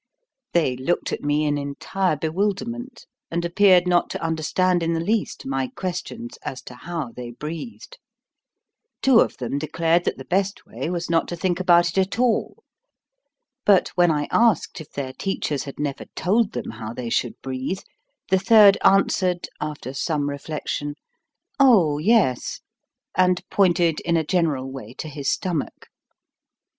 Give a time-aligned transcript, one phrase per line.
[0.53, 4.99] They looked at me in entire be wilderment, and appeared not to understand in the
[4.99, 7.99] least my questions as to how they breathed.
[9.03, 12.17] Two of them declared that the best way was not to think about it at
[12.17, 12.63] all.
[13.63, 17.81] But when I asked if their teachers had never told them how they should breathe,
[18.31, 20.95] the third answered, after some reflection,
[21.59, 22.61] "Oh, yes!"
[23.15, 25.89] and pointed in a general way to his stomach.